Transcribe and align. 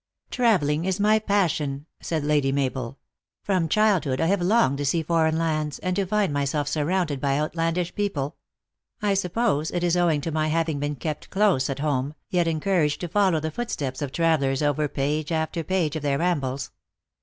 "Traveling 0.31 0.85
is 0.85 0.99
my 0.99 1.19
passion, 1.19 1.85
"said 2.01 2.23
Lady 2.23 2.51
Mabel. 2.51 2.97
"From 3.43 3.69
childhood 3.69 4.19
I 4.19 4.25
have 4.25 4.41
longed 4.41 4.79
to 4.79 4.85
see 4.87 5.03
foreign 5.03 5.37
lands, 5.37 5.77
and 5.77 5.95
to 5.95 6.07
find 6.07 6.33
myself 6.33 6.67
surrounded 6.67 7.21
by 7.21 7.37
outlandish 7.37 7.93
people. 7.93 8.35
I 9.03 9.13
sup 9.13 9.33
pose 9.35 9.69
it 9.69 9.83
is 9.83 9.95
owing 9.95 10.19
to 10.21 10.31
my 10.31 10.47
having 10.47 10.79
been 10.79 10.95
kept 10.95 11.29
close 11.29 11.69
at 11.69 11.77
home, 11.77 12.15
yet 12.31 12.47
encouraged 12.47 12.99
to 13.01 13.07
follow 13.07 13.39
the 13.39 13.51
footsteps 13.51 14.01
of 14.01 14.11
travelers 14.11 14.63
over 14.63 14.87
page 14.87 15.31
after 15.31 15.63
page 15.63 15.95
of 15.95 16.01
their 16.01 16.17
rambles. 16.17 16.71